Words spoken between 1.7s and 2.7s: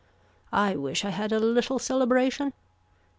celebration.